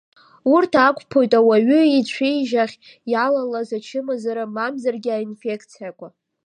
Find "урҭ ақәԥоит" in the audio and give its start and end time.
0.53-1.31